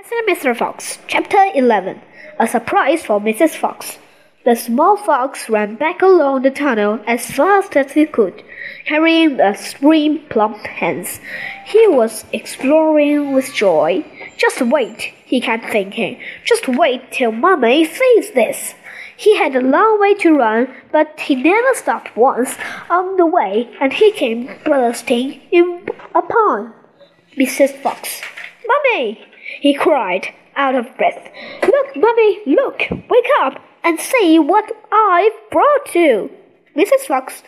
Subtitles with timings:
[0.00, 0.56] Mr.
[0.56, 2.00] Fox, Chapter 11
[2.38, 3.50] A Surprise for Mrs.
[3.50, 3.98] Fox.
[4.44, 8.42] The small fox ran back along the tunnel as fast as he could,
[8.86, 11.20] carrying the three plump hens.
[11.66, 14.02] He was exploring with joy.
[14.38, 16.18] Just wait, he kept thinking.
[16.44, 18.74] Just wait till Mummy sees this.
[19.18, 22.56] He had a long way to run, but he never stopped once
[22.88, 26.72] on the way, and he came bursting in upon
[27.36, 27.76] Mrs.
[27.82, 28.22] Fox.
[28.66, 29.29] Mummy!
[29.60, 31.30] He cried, out of breath.
[31.62, 32.82] Look, Mummy, look!
[33.08, 36.30] Wake up and see what I've brought you!
[36.76, 37.06] Mrs.
[37.06, 37.42] Fox,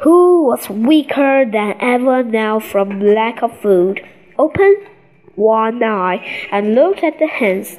[0.00, 4.06] who was weaker than ever now from lack of food,
[4.38, 4.86] opened
[5.34, 7.78] one eye and looked at the hens.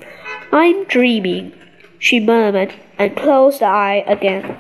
[0.52, 1.54] I'm dreaming,
[2.00, 4.58] she murmured, and closed the eye again.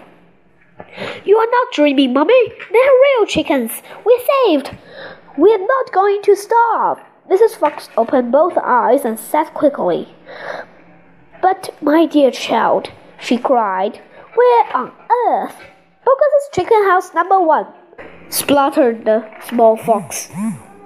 [1.25, 2.49] You are not dreaming, Mummy.
[2.71, 3.71] They're real chickens.
[4.05, 4.71] We're saved.
[5.37, 6.99] We're not going to starve.
[7.29, 7.55] Mrs.
[7.55, 10.13] Fox opened both eyes and said quickly,
[11.41, 14.01] But, my dear child, she cried,
[14.35, 14.91] where on
[15.27, 15.55] earth?
[16.05, 17.67] Boggis's chicken house number one,
[18.29, 20.29] spluttered the small fox.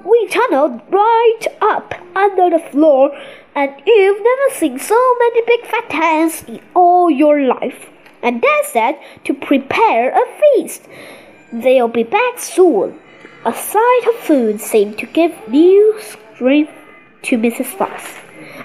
[0.05, 3.11] We tunneled right up under the floor,
[3.55, 7.89] and you've never seen so many big fat hens in all your life.
[8.21, 10.87] And Dad said to prepare a feast.
[11.51, 12.99] They'll be back soon.
[13.45, 15.99] A sight of food seemed to give new
[16.37, 16.71] strength
[17.23, 17.65] to Mrs.
[17.65, 18.13] Fox.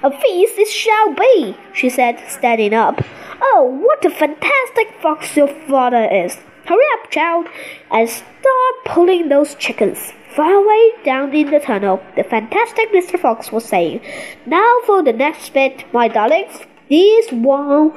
[0.02, 3.00] A feast it shall be, she said, standing up.
[3.40, 6.36] Oh, what a fantastic fox your father is!
[6.66, 7.46] Hurry up, child,
[7.90, 10.12] and start pulling those chickens.
[10.36, 13.18] Far away down in the tunnel, the fantastic Mr.
[13.18, 14.02] Fox was saying,
[14.44, 16.60] Now for the next bit, my darlings.
[16.90, 17.94] This won't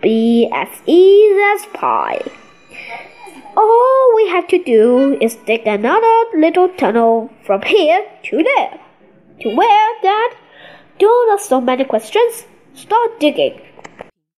[0.00, 2.22] be as easy as pie.
[3.54, 8.80] All we have to do is dig another little tunnel from here to there.
[9.44, 10.36] Where, Dad?
[10.98, 12.46] Don't ask so many questions.
[12.74, 13.60] Start digging.